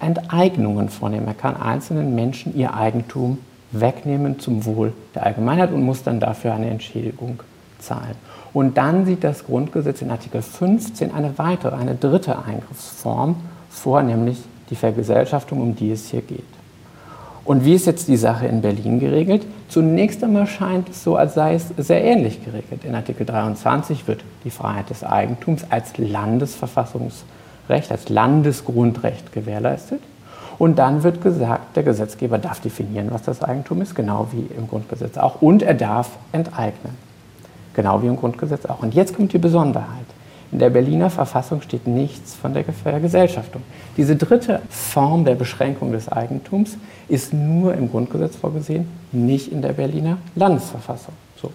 [0.00, 1.26] Enteignungen vornehmen.
[1.26, 3.38] Er kann einzelnen Menschen ihr Eigentum
[3.70, 7.40] wegnehmen zum Wohl der Allgemeinheit und muss dann dafür eine Entschädigung
[7.78, 8.16] zahlen.
[8.52, 13.36] Und dann sieht das Grundgesetz in Artikel 15 eine weitere, eine dritte Eingriffsform
[13.70, 16.44] vor, nämlich die Vergesellschaftung, um die es hier geht.
[17.44, 19.44] Und wie ist jetzt die Sache in Berlin geregelt?
[19.68, 22.84] Zunächst einmal scheint es so, als sei es sehr ähnlich geregelt.
[22.84, 30.00] In Artikel 23 wird die Freiheit des Eigentums als Landesverfassungsrecht, als Landesgrundrecht gewährleistet.
[30.58, 34.68] Und dann wird gesagt, der Gesetzgeber darf definieren, was das Eigentum ist, genau wie im
[34.68, 35.42] Grundgesetz auch.
[35.42, 36.96] Und er darf enteignen.
[37.74, 38.82] Genau wie im Grundgesetz auch.
[38.82, 40.06] Und jetzt kommt die Besonderheit.
[40.52, 43.62] In der Berliner Verfassung steht nichts von der Vergesellschaftung.
[43.96, 46.76] Diese dritte Form der Beschränkung des Eigentums
[47.08, 51.14] ist nur im Grundgesetz vorgesehen, nicht in der Berliner Landesverfassung.
[51.40, 51.52] So.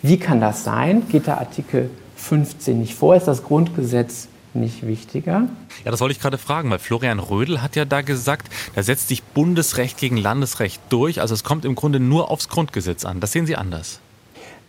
[0.00, 1.02] Wie kann das sein?
[1.10, 3.14] Geht der Artikel 15 nicht vor?
[3.16, 5.48] Ist das Grundgesetz nicht wichtiger?
[5.84, 9.08] Ja, das wollte ich gerade fragen, weil Florian Rödel hat ja da gesagt, da setzt
[9.08, 11.20] sich Bundesrecht gegen Landesrecht durch.
[11.20, 13.20] Also es kommt im Grunde nur aufs Grundgesetz an.
[13.20, 14.00] Das sehen Sie anders.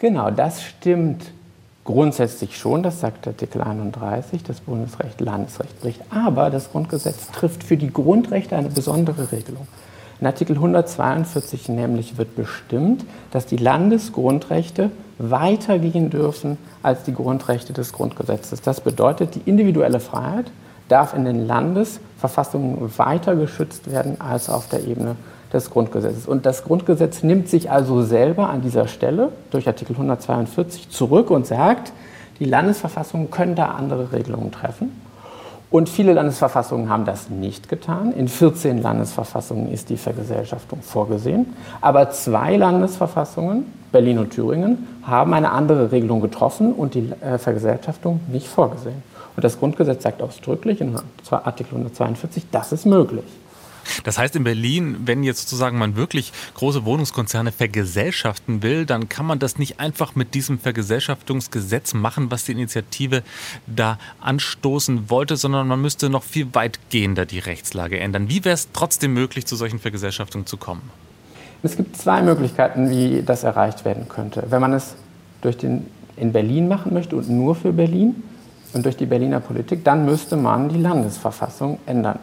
[0.03, 1.31] Genau, das stimmt
[1.85, 6.01] grundsätzlich schon, das sagt Artikel 31, das Bundesrecht Landesrecht bricht.
[6.09, 9.65] Aber das Grundgesetz trifft für die Grundrechte eine besondere Regelung.
[10.19, 17.93] In Artikel 142 nämlich wird bestimmt, dass die Landesgrundrechte weitergehen dürfen als die Grundrechte des
[17.93, 18.61] Grundgesetzes.
[18.61, 20.51] Das bedeutet, die individuelle Freiheit
[20.89, 25.15] darf in den Landesverfassungen weiter geschützt werden als auf der Ebene
[25.53, 26.27] des Grundgesetzes.
[26.27, 31.45] Und das Grundgesetz nimmt sich also selber an dieser Stelle durch Artikel 142 zurück und
[31.45, 31.93] sagt,
[32.39, 34.91] die Landesverfassungen können da andere Regelungen treffen.
[35.69, 38.13] Und viele Landesverfassungen haben das nicht getan.
[38.13, 41.47] In 14 Landesverfassungen ist die Vergesellschaftung vorgesehen.
[41.81, 48.19] Aber zwei Landesverfassungen, Berlin und Thüringen, haben eine andere Regelung getroffen und die äh, Vergesellschaftung
[48.27, 49.01] nicht vorgesehen.
[49.35, 50.95] Und das Grundgesetz sagt ausdrücklich in
[51.31, 53.25] Artikel 142, das ist möglich.
[54.03, 59.25] Das heißt in Berlin, wenn jetzt sozusagen man wirklich große Wohnungskonzerne vergesellschaften will, dann kann
[59.25, 63.23] man das nicht einfach mit diesem Vergesellschaftungsgesetz machen, was die Initiative
[63.67, 68.29] da anstoßen wollte, sondern man müsste noch viel weitgehender die Rechtslage ändern.
[68.29, 70.81] Wie wäre es trotzdem möglich, zu solchen Vergesellschaftungen zu kommen?
[71.63, 74.43] Es gibt zwei Möglichkeiten, wie das erreicht werden könnte.
[74.49, 74.95] Wenn man es
[75.41, 78.21] durch den, in Berlin machen möchte und nur für Berlin
[78.73, 82.19] und durch die Berliner Politik, dann müsste man die Landesverfassung ändern.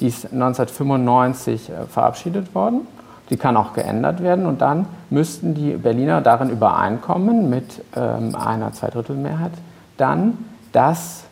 [0.00, 2.86] Die ist 1995 äh, verabschiedet worden.
[3.30, 8.72] Die kann auch geändert werden und dann müssten die Berliner darin übereinkommen mit ähm, einer
[8.72, 9.52] Zweidrittelmehrheit
[9.96, 10.38] dann,
[10.72, 11.24] dass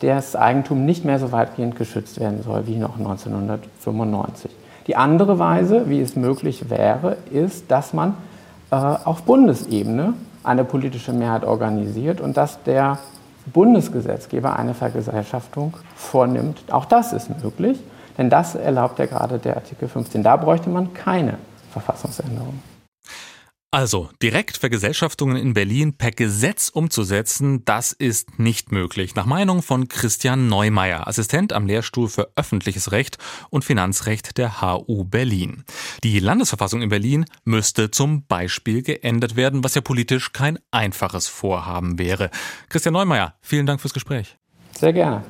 [0.00, 4.50] das Eigentum nicht mehr so weitgehend geschützt werden soll wie noch 1995.
[4.86, 8.14] Die andere Weise, wie es möglich wäre, ist, dass man
[8.70, 10.14] äh, auf Bundesebene
[10.44, 12.98] eine politische Mehrheit organisiert und dass der
[13.52, 16.62] Bundesgesetzgeber eine Vergesellschaftung vornimmt.
[16.70, 17.78] Auch das ist möglich,
[18.16, 20.22] denn das erlaubt ja gerade der Artikel 15.
[20.22, 21.38] Da bräuchte man keine
[21.72, 22.60] Verfassungsänderung.
[23.70, 29.14] Also, Direktvergesellschaftungen in Berlin per Gesetz umzusetzen, das ist nicht möglich.
[29.14, 33.18] Nach Meinung von Christian Neumeier, Assistent am Lehrstuhl für öffentliches Recht
[33.50, 35.64] und Finanzrecht der HU Berlin.
[36.02, 41.98] Die Landesverfassung in Berlin müsste zum Beispiel geändert werden, was ja politisch kein einfaches Vorhaben
[41.98, 42.30] wäre.
[42.70, 44.38] Christian Neumeier, vielen Dank fürs Gespräch.
[44.72, 45.24] Sehr gerne.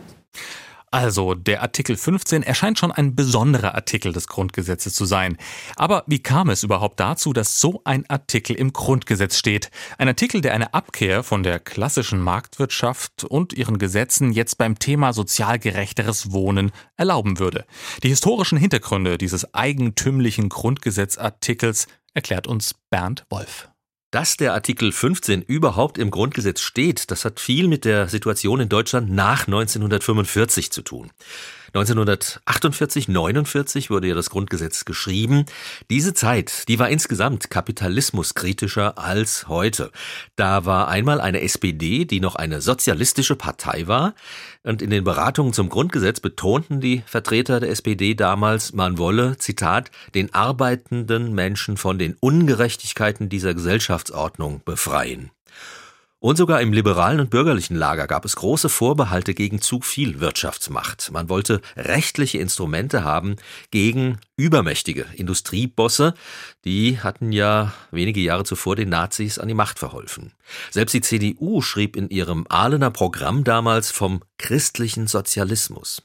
[0.90, 5.36] Also, der Artikel 15 erscheint schon ein besonderer Artikel des Grundgesetzes zu sein.
[5.76, 9.70] Aber wie kam es überhaupt dazu, dass so ein Artikel im Grundgesetz steht?
[9.98, 15.12] Ein Artikel, der eine Abkehr von der klassischen Marktwirtschaft und ihren Gesetzen jetzt beim Thema
[15.12, 17.66] sozial gerechteres Wohnen erlauben würde.
[18.02, 23.68] Die historischen Hintergründe dieses eigentümlichen Grundgesetzartikels erklärt uns Bernd Wolf.
[24.10, 28.70] Dass der Artikel 15 überhaupt im Grundgesetz steht, das hat viel mit der Situation in
[28.70, 31.10] Deutschland nach 1945 zu tun.
[31.74, 35.44] 1948, 49 wurde ja das Grundgesetz geschrieben.
[35.90, 39.90] Diese Zeit, die war insgesamt kapitalismuskritischer als heute.
[40.36, 44.14] Da war einmal eine SPD, die noch eine sozialistische Partei war.
[44.62, 49.90] Und in den Beratungen zum Grundgesetz betonten die Vertreter der SPD damals, man wolle, Zitat,
[50.14, 55.30] den arbeitenden Menschen von den Ungerechtigkeiten dieser Gesellschaftsordnung befreien.
[56.20, 61.12] Und sogar im liberalen und bürgerlichen Lager gab es große Vorbehalte gegen zu viel Wirtschaftsmacht.
[61.12, 63.36] Man wollte rechtliche Instrumente haben
[63.70, 66.14] gegen übermächtige Industriebosse,
[66.64, 70.32] die hatten ja wenige Jahre zuvor den Nazis an die Macht verholfen.
[70.72, 76.02] Selbst die CDU schrieb in ihrem Ahlener Programm damals vom christlichen Sozialismus.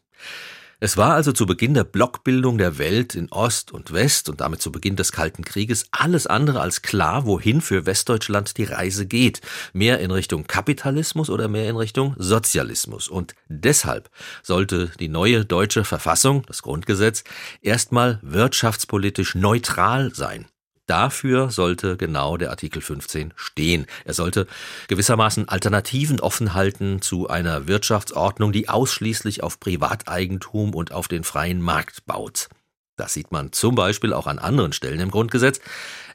[0.84, 4.62] Es war also zu Beginn der Blockbildung der Welt in Ost und West und damit
[4.62, 9.39] zu Beginn des Kalten Krieges alles andere als klar, wohin für Westdeutschland die Reise geht.
[9.72, 13.08] Mehr in Richtung Kapitalismus oder mehr in Richtung Sozialismus.
[13.08, 14.10] Und deshalb
[14.41, 17.24] sollte die neue deutsche Verfassung, das Grundgesetz,
[17.62, 20.48] erstmal wirtschaftspolitisch neutral sein.
[20.86, 23.86] Dafür sollte genau der Artikel 15 stehen.
[24.04, 24.48] Er sollte
[24.89, 31.62] gewissermaßen Alternativen offen halten zu einer Wirtschaftsordnung, die ausschließlich auf Privateigentum und auf den freien
[31.62, 32.50] Markt baut.
[32.96, 35.60] Das sieht man zum Beispiel auch an anderen Stellen im Grundgesetz,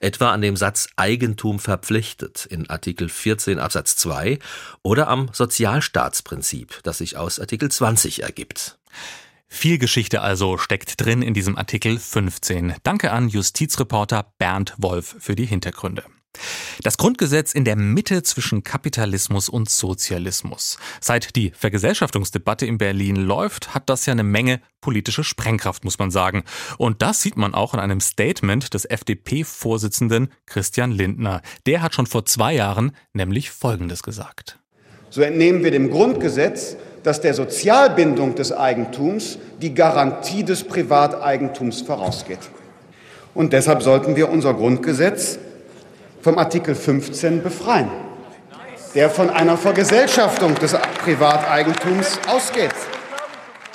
[0.01, 4.39] etwa an dem Satz Eigentum verpflichtet in Artikel 14 Absatz 2
[4.83, 8.79] oder am Sozialstaatsprinzip, das sich aus Artikel 20 ergibt.
[9.49, 12.75] Viel Geschichte also steckt drin in diesem Artikel 15.
[12.83, 16.05] Danke an Justizreporter Bernd Wolf für die Hintergründe.
[16.83, 20.79] Das Grundgesetz in der Mitte zwischen Kapitalismus und Sozialismus.
[21.01, 26.11] Seit die Vergesellschaftungsdebatte in Berlin läuft, hat das ja eine Menge politische Sprengkraft, muss man
[26.11, 26.45] sagen.
[26.77, 31.43] Und das sieht man auch in einem Statement des FDP-Vorsitzenden Christian Lindner.
[31.67, 34.61] Der hat schon vor zwei Jahren nämlich Folgendes gesagt.
[35.11, 42.39] So entnehmen wir dem Grundgesetz, dass der Sozialbindung des Eigentums die Garantie des Privateigentums vorausgeht.
[43.35, 45.39] Und deshalb sollten wir unser Grundgesetz
[46.23, 47.91] vom Artikel 15 befreien,
[48.95, 52.75] der von einer Vergesellschaftung des Privateigentums ausgeht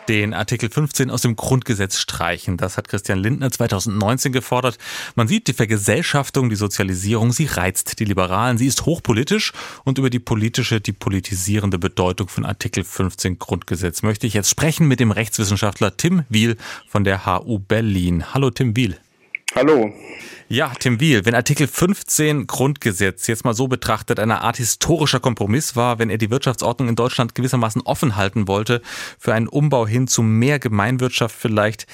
[0.07, 2.57] den Artikel 15 aus dem Grundgesetz streichen.
[2.57, 4.77] Das hat Christian Lindner 2019 gefordert.
[5.15, 10.09] Man sieht die Vergesellschaftung, die Sozialisierung, sie reizt die Liberalen, sie ist hochpolitisch und über
[10.09, 15.11] die politische, die politisierende Bedeutung von Artikel 15 Grundgesetz möchte ich jetzt sprechen mit dem
[15.11, 18.33] Rechtswissenschaftler Tim Wiel von der HU Berlin.
[18.33, 18.97] Hallo Tim Wiel.
[19.55, 19.93] Hallo.
[20.49, 25.75] Ja, Tim Wiel, wenn Artikel 15 Grundgesetz jetzt mal so betrachtet eine Art historischer Kompromiss
[25.75, 28.81] war, wenn er die Wirtschaftsordnung in Deutschland gewissermaßen offen halten wollte
[29.19, 31.85] für einen Umbau hin zu mehr Gemeinwirtschaft vielleicht,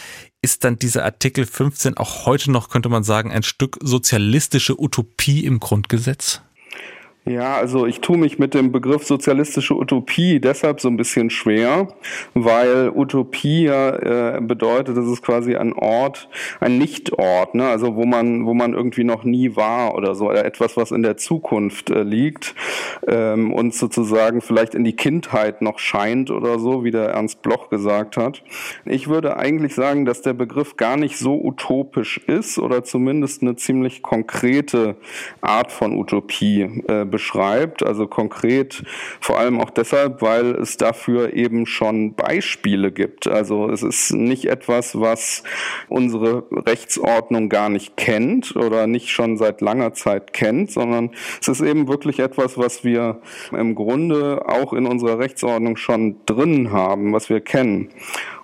[0.41, 5.45] ist dann dieser Artikel 15 auch heute noch, könnte man sagen, ein Stück sozialistische Utopie
[5.45, 6.41] im Grundgesetz?
[7.25, 11.89] Ja, also ich tue mich mit dem Begriff sozialistische Utopie deshalb so ein bisschen schwer,
[12.33, 16.29] weil Utopie ja äh, bedeutet, das ist quasi ein Ort,
[16.61, 17.67] ein Nichtort, ne?
[17.67, 21.17] also wo man, wo man irgendwie noch nie war oder so, etwas, was in der
[21.17, 22.55] Zukunft äh, liegt
[23.05, 27.69] ähm, und sozusagen vielleicht in die Kindheit noch scheint oder so, wie der Ernst Bloch
[27.69, 28.43] gesagt hat.
[28.85, 33.57] Ich würde eigentlich sagen, dass der Begriff gar nicht so utopisch ist oder zumindest eine
[33.57, 34.95] ziemlich konkrete
[35.41, 38.83] Art von Utopie äh, beschreibt, also konkret
[39.19, 43.27] vor allem auch deshalb, weil es dafür eben schon Beispiele gibt.
[43.27, 45.43] Also es ist nicht etwas, was
[45.87, 51.61] unsere Rechtsordnung gar nicht kennt oder nicht schon seit langer Zeit kennt, sondern es ist
[51.61, 53.19] eben wirklich etwas, was wir
[53.51, 57.89] im Grunde auch in unserer Rechtsordnung schon drin haben, was wir kennen.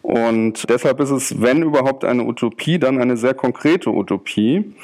[0.06, 4.76] Und deshalb ist es, wenn überhaupt eine Utopie, dann eine sehr konkrete Utopie.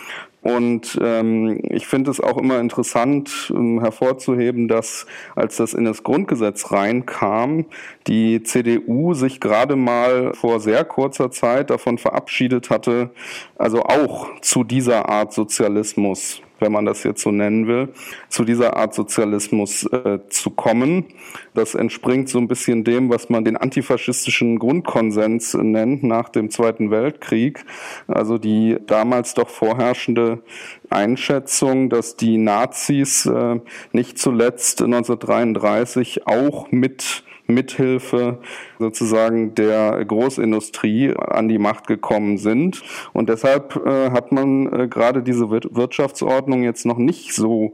[0.42, 6.02] Und ähm, ich finde es auch immer interessant ähm, hervorzuheben, dass als das in das
[6.02, 7.66] Grundgesetz reinkam,
[8.08, 13.12] die CDU sich gerade mal vor sehr kurzer Zeit davon verabschiedet hatte,
[13.56, 17.90] also auch zu dieser Art Sozialismus wenn man das jetzt so nennen will,
[18.30, 21.06] zu dieser Art Sozialismus äh, zu kommen.
[21.54, 26.92] Das entspringt so ein bisschen dem, was man den antifaschistischen Grundkonsens nennt nach dem Zweiten
[26.92, 27.66] Weltkrieg.
[28.08, 30.44] Also die damals doch vorherrschende
[30.90, 33.60] Einschätzung, dass die Nazis äh,
[33.92, 38.40] nicht zuletzt 1933 auch mit Mithilfe
[38.80, 42.82] sozusagen der Großindustrie an die Macht gekommen sind.
[43.14, 47.74] Und deshalb äh, hat man äh, gerade diese Wirtschaftsordnung jetzt noch nicht so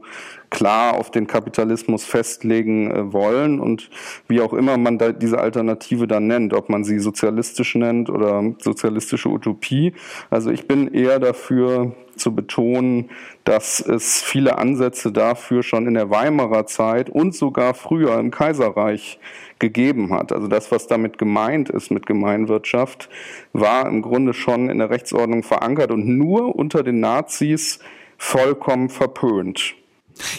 [0.50, 3.90] klar auf den Kapitalismus festlegen äh, wollen und
[4.28, 9.28] wie auch immer man diese Alternative dann nennt, ob man sie sozialistisch nennt oder sozialistische
[9.28, 9.92] Utopie.
[10.30, 13.10] Also ich bin eher dafür zu betonen,
[13.44, 19.18] dass es viele Ansätze dafür schon in der Weimarer Zeit und sogar früher im Kaiserreich
[19.58, 20.32] gegeben hat.
[20.32, 23.08] Also das, was damit gemeint ist mit Gemeinwirtschaft,
[23.52, 27.78] war im Grunde schon in der Rechtsordnung verankert und nur unter den Nazis
[28.16, 29.74] vollkommen verpönt.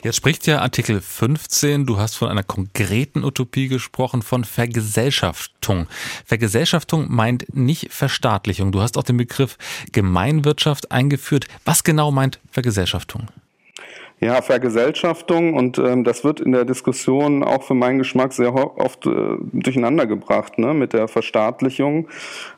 [0.03, 5.87] Jetzt spricht ja Artikel 15, du hast von einer konkreten Utopie gesprochen, von Vergesellschaftung.
[6.25, 8.71] Vergesellschaftung meint nicht Verstaatlichung.
[8.71, 9.57] Du hast auch den Begriff
[9.91, 11.47] Gemeinwirtschaft eingeführt.
[11.65, 13.27] Was genau meint Vergesellschaftung?
[14.21, 19.05] Ja, Vergesellschaftung und ähm, das wird in der Diskussion auch für meinen Geschmack sehr oft
[19.05, 22.09] äh, durcheinander gebracht, ne, mit der Verstaatlichung,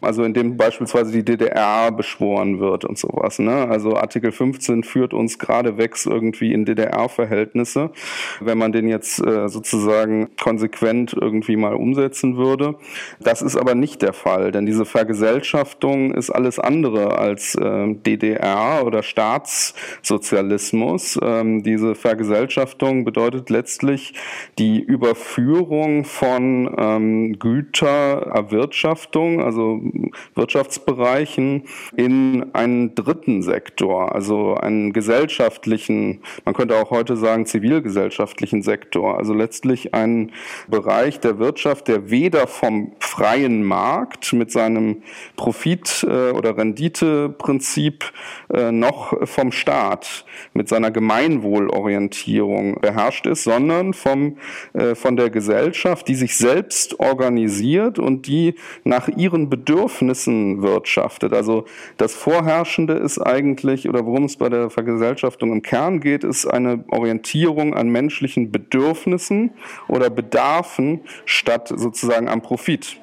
[0.01, 3.37] also indem beispielsweise die DDR beschworen wird und sowas.
[3.37, 3.67] Ne?
[3.69, 7.91] Also Artikel 15 führt uns geradewegs irgendwie in DDR-Verhältnisse.
[8.39, 12.73] Wenn man den jetzt äh, sozusagen konsequent irgendwie mal umsetzen würde.
[13.19, 18.81] Das ist aber nicht der Fall, denn diese Vergesellschaftung ist alles andere als äh, DDR
[18.85, 21.19] oder Staatssozialismus.
[21.21, 24.13] Ähm, ähm, diese Vergesellschaftung bedeutet letztlich
[24.57, 29.81] die Überführung von ähm, Gütererwirtschaftung, also
[30.35, 31.63] Wirtschaftsbereichen,
[31.95, 39.33] in einen dritten Sektor, also einen gesellschaftlichen, man könnte auch heute sagen zivilgesellschaftlichen Sektor, also
[39.33, 40.31] letztlich einen
[40.67, 45.03] Bereich der Wirtschaft, der weder vom freien Markt mit seinem
[45.35, 48.11] Profit- äh, oder Renditeprinzip
[48.53, 54.37] äh, noch vom Staat mit seiner Gemeinwohl Gemeinwohlorientierung beherrscht ist, sondern vom,
[54.73, 61.33] äh, von der Gesellschaft, die sich selbst organisiert und die nach ihren Bedürfnissen wirtschaftet.
[61.33, 61.65] Also
[61.97, 66.83] das Vorherrschende ist eigentlich, oder worum es bei der Vergesellschaftung im Kern geht, ist eine
[66.89, 69.51] Orientierung an menschlichen Bedürfnissen
[69.87, 73.01] oder Bedarfen statt sozusagen am Profit.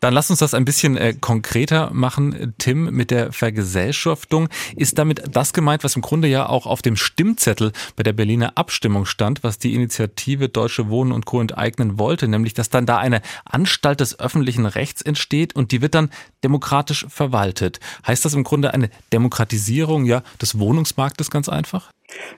[0.00, 4.48] Dann lass uns das ein bisschen äh, konkreter machen, Tim, mit der Vergesellschaftung.
[4.76, 8.56] Ist damit das gemeint, was im Grunde ja auch auf dem Stimmzettel bei der Berliner
[8.56, 11.40] Abstimmung stand, was die Initiative Deutsche Wohnen und Co.
[11.40, 15.94] enteignen wollte, nämlich dass dann da eine Anstalt des öffentlichen Rechts entsteht und die wird
[15.94, 16.10] dann
[16.42, 17.78] demokratisch verwaltet.
[18.06, 21.90] Heißt das im Grunde eine Demokratisierung ja, des Wohnungsmarktes ganz einfach?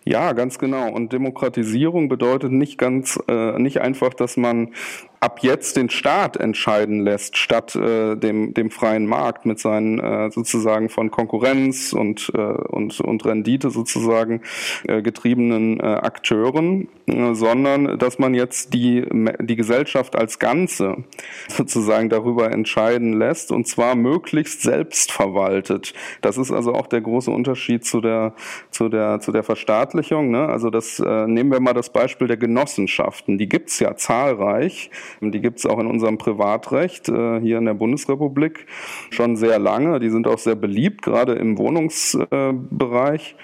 [0.04, 0.90] Ja, ganz genau.
[0.90, 4.74] Und Demokratisierung bedeutet nicht ganz, äh, nicht einfach, dass man
[5.22, 10.32] ab jetzt den Staat entscheiden lässt, statt äh, dem, dem freien Markt mit seinen äh,
[10.32, 14.42] sozusagen von Konkurrenz und, äh, und, und Rendite sozusagen
[14.82, 19.06] äh, getriebenen äh, Akteuren, äh, sondern dass man jetzt die,
[19.40, 21.04] die Gesellschaft als Ganze
[21.46, 25.94] sozusagen darüber entscheiden lässt und zwar möglichst selbst verwaltet.
[26.20, 28.34] Das ist also auch der große Unterschied zu der,
[28.72, 30.32] zu der, zu der Verstaatlichung.
[30.32, 30.48] Ne?
[30.48, 33.38] Also das äh, nehmen wir mal das Beispiel der Genossenschaften.
[33.38, 34.90] Die gibt's ja zahlreich.
[35.20, 38.66] Die gibt es auch in unserem Privatrecht äh, hier in der Bundesrepublik
[39.10, 40.00] schon sehr lange.
[40.00, 43.36] Die sind auch sehr beliebt, gerade im Wohnungsbereich.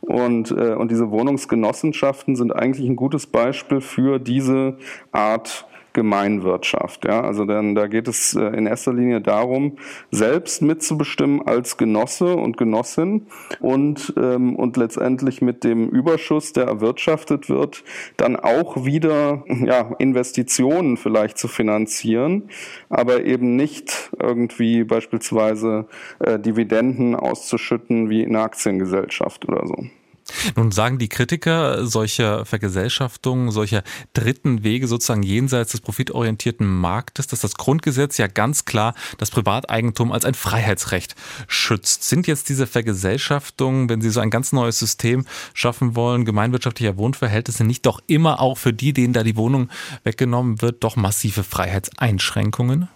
[0.00, 4.78] Und, äh, und diese Wohnungsgenossenschaften sind eigentlich ein gutes Beispiel für diese
[5.10, 7.06] Art Gemeinwirtschaft.
[7.06, 7.22] Ja?
[7.22, 9.78] Also dann, da geht es äh, in erster Linie darum,
[10.10, 13.26] selbst mitzubestimmen als Genosse und Genossin
[13.60, 17.82] und, ähm, und letztendlich mit dem Überschuss, der erwirtschaftet wird,
[18.18, 22.50] dann auch wieder ja, Investitionen vielleicht zu finanzieren,
[22.90, 25.86] aber eben nicht irgendwie beispielsweise
[26.20, 29.86] äh, Dividenden auszuschütten wie in einer Aktiengesellschaft oder so.
[30.56, 37.40] Nun sagen die Kritiker solcher Vergesellschaftungen, solcher dritten Wege sozusagen jenseits des profitorientierten Marktes, dass
[37.40, 41.14] das Grundgesetz ja ganz klar das Privateigentum als ein Freiheitsrecht
[41.46, 42.04] schützt.
[42.04, 45.24] Sind jetzt diese Vergesellschaftungen, wenn sie so ein ganz neues System
[45.54, 49.70] schaffen wollen, gemeinwirtschaftlicher Wohnverhältnisse, nicht doch immer auch für die, denen da die Wohnung
[50.04, 52.88] weggenommen wird, doch massive Freiheitseinschränkungen?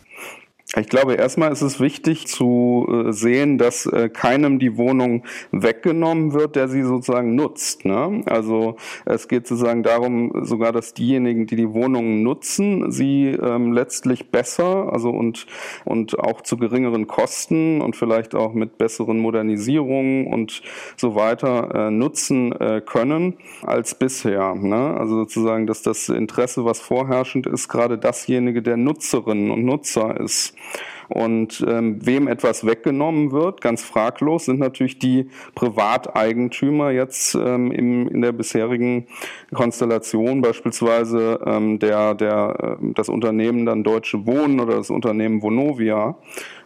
[0.76, 6.32] Ich glaube, erstmal ist es wichtig zu äh, sehen, dass äh, keinem die Wohnung weggenommen
[6.32, 7.84] wird, der sie sozusagen nutzt.
[7.84, 8.22] Ne?
[8.26, 14.30] Also es geht sozusagen darum, sogar, dass diejenigen, die die Wohnungen nutzen, sie ähm, letztlich
[14.30, 15.46] besser, also und
[15.84, 20.62] und auch zu geringeren Kosten und vielleicht auch mit besseren Modernisierungen und
[20.96, 24.54] so weiter äh, nutzen äh, können als bisher.
[24.54, 24.96] Ne?
[24.96, 30.54] Also sozusagen, dass das Interesse, was vorherrschend ist, gerade dasjenige der Nutzerinnen und Nutzer ist.
[31.08, 38.06] Und ähm, wem etwas weggenommen wird, ganz fraglos, sind natürlich die Privateigentümer jetzt ähm, im,
[38.06, 39.06] in der bisherigen
[39.52, 46.16] Konstellation, beispielsweise ähm, der, der, äh, das Unternehmen dann Deutsche Wohnen oder das Unternehmen Vonovia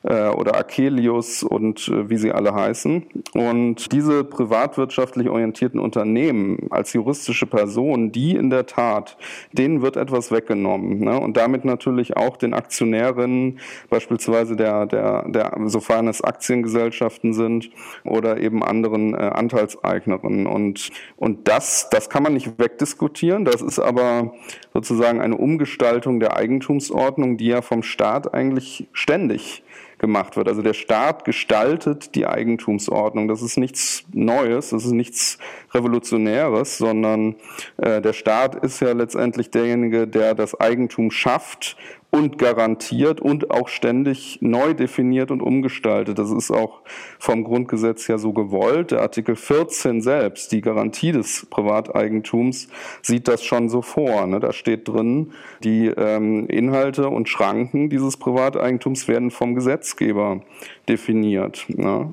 [0.05, 3.07] äh, oder Akelius und äh, wie sie alle heißen.
[3.33, 9.17] Und diese privatwirtschaftlich orientierten Unternehmen als juristische Personen, die in der Tat,
[9.53, 11.01] denen wird etwas weggenommen.
[11.01, 11.19] Ne?
[11.19, 17.71] Und damit natürlich auch den Aktionärinnen, beispielsweise der, der, der, sofern es Aktiengesellschaften sind
[18.05, 20.47] oder eben anderen äh, Anteilseignerinnen.
[20.47, 23.45] Und, und das, das kann man nicht wegdiskutieren.
[23.45, 24.35] Das ist aber
[24.75, 29.63] sozusagen eine Umgestaltung der Eigentumsordnung, die ja vom Staat eigentlich ständig
[29.99, 30.49] gemacht wird.
[30.49, 33.29] Also der Staat gestaltet die Eigentumsordnung.
[33.29, 35.39] Das ist nichts Neues, das ist nichts
[35.73, 37.37] Revolutionäres, sondern
[37.79, 41.77] äh, der Staat ist ja letztendlich derjenige, der das Eigentum schafft
[42.15, 46.17] und garantiert und auch ständig neu definiert und umgestaltet.
[46.17, 46.83] Das ist auch
[47.19, 48.93] vom Grundgesetz ja so gewollt.
[48.93, 52.69] Der Artikel 14 selbst, die Garantie des Privateigentums,
[53.03, 54.29] sieht das schon so vor.
[54.29, 54.39] Ne?
[54.39, 55.33] Da steht drin,
[55.65, 60.41] die ähm, Inhalte und Schranken dieses Privateigentums werden vom Gesetzgeber
[60.89, 61.65] definiert.
[61.69, 62.13] Ne?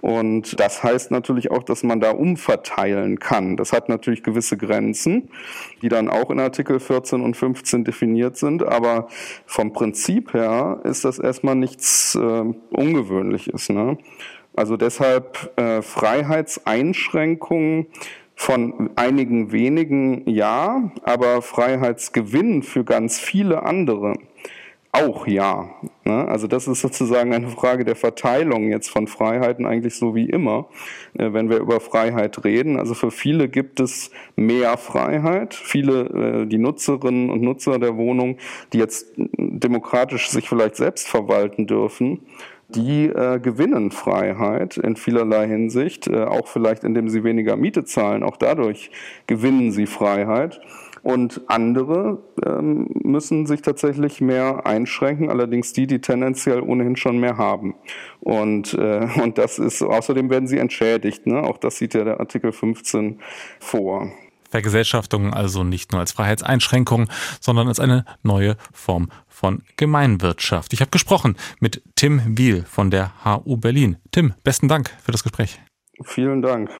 [0.00, 3.56] Und das heißt natürlich auch, dass man da umverteilen kann.
[3.56, 5.30] Das hat natürlich gewisse Grenzen,
[5.82, 8.62] die dann auch in Artikel 14 und 15 definiert sind.
[8.62, 9.08] Aber
[9.46, 13.68] vom Prinzip her ist das erstmal nichts äh, Ungewöhnliches.
[13.68, 13.98] Ne?
[14.54, 17.86] Also deshalb äh, Freiheitseinschränkungen
[18.34, 24.14] von einigen wenigen ja, aber Freiheitsgewinn für ganz viele andere
[24.92, 25.70] auch ja.
[26.04, 26.26] Ne?
[26.26, 30.68] Also das ist sozusagen eine Frage der Verteilung jetzt von Freiheiten eigentlich so wie immer,
[31.14, 32.76] äh, wenn wir über Freiheit reden.
[32.76, 35.54] Also für viele gibt es mehr Freiheit.
[35.54, 38.38] Viele, äh, die Nutzerinnen und Nutzer der Wohnung,
[38.72, 42.20] die jetzt demokratisch sich vielleicht selbst verwalten dürfen,
[42.74, 48.22] die äh, gewinnen Freiheit in vielerlei Hinsicht, äh, auch vielleicht indem sie weniger Miete zahlen.
[48.22, 48.90] Auch dadurch
[49.26, 50.60] gewinnen sie Freiheit.
[51.02, 57.36] Und andere ähm, müssen sich tatsächlich mehr einschränken, allerdings die, die tendenziell ohnehin schon mehr
[57.36, 57.74] haben.
[58.20, 61.26] Und, äh, und das ist, außerdem werden sie entschädigt.
[61.26, 61.42] Ne?
[61.42, 63.20] Auch das sieht ja der Artikel 15
[63.58, 64.10] vor.
[64.50, 67.08] Vergesellschaftung also nicht nur als Freiheitseinschränkung,
[67.40, 70.72] sondern als eine neue Form von Gemeinwirtschaft.
[70.72, 73.96] Ich habe gesprochen mit Tim Wiel von der HU Berlin.
[74.10, 75.60] Tim, besten Dank für das Gespräch.
[76.02, 76.74] Vielen Dank.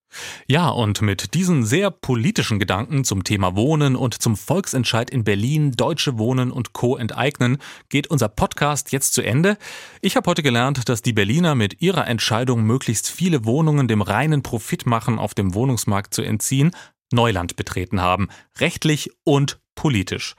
[0.47, 5.73] Ja, und mit diesen sehr politischen Gedanken zum Thema Wohnen und zum Volksentscheid in Berlin,
[5.73, 6.97] Deutsche Wohnen und Co.
[6.97, 7.59] enteignen,
[7.91, 9.59] geht unser Podcast jetzt zu Ende.
[10.01, 14.43] Ich habe heute gelernt, dass die Berliner mit ihrer Entscheidung, möglichst viele Wohnungen dem reinen
[14.43, 16.71] Profit machen auf dem Wohnungsmarkt zu entziehen,
[17.13, 20.35] Neuland betreten haben, rechtlich und politisch.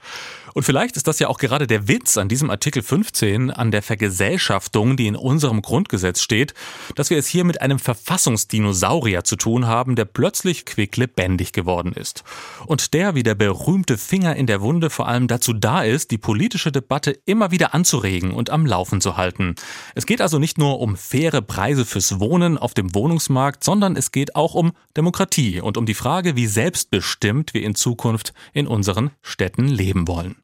[0.54, 3.82] Und vielleicht ist das ja auch gerade der Witz an diesem Artikel 15, an der
[3.82, 6.54] Vergesellschaftung, die in unserem Grundgesetz steht,
[6.94, 12.22] dass wir es hier mit einem Verfassungsdinosaurier zu tun haben, der plötzlich quicklebendig geworden ist.
[12.66, 16.18] Und der wie der berühmte Finger in der Wunde vor allem dazu da ist, die
[16.18, 19.56] politische Debatte immer wieder anzuregen und am Laufen zu halten.
[19.96, 24.12] Es geht also nicht nur um faire Preise fürs Wohnen auf dem Wohnungsmarkt, sondern es
[24.12, 29.10] geht auch um Demokratie und um die Frage, wie selbstbestimmt wir in Zukunft in unseren
[29.32, 30.36] Städten leben wollen.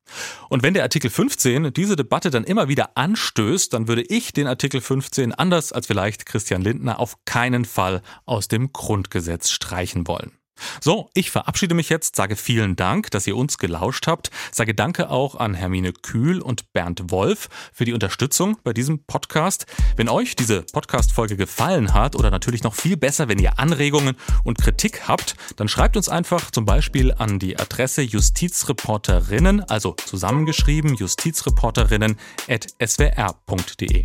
[0.49, 4.47] Und wenn der Artikel 15 diese Debatte dann immer wieder anstößt, dann würde ich den
[4.47, 10.38] Artikel 15 anders als vielleicht Christian Lindner auf keinen Fall aus dem Grundgesetz streichen wollen.
[10.81, 15.11] So, ich verabschiede mich jetzt, sage vielen Dank, dass ihr uns gelauscht habt, sage Danke
[15.11, 19.67] auch an Hermine Kühl und Bernd Wolf für die Unterstützung bei diesem Podcast.
[19.97, 24.59] Wenn euch diese Podcast-Folge gefallen hat oder natürlich noch viel besser, wenn ihr Anregungen und
[24.59, 32.17] Kritik habt, dann schreibt uns einfach zum Beispiel an die Adresse justizreporterinnen, also zusammengeschrieben justizreporterinnen
[32.49, 34.05] at swr.de.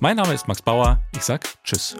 [0.00, 1.96] Mein Name ist Max Bauer, ich sag Tschüss.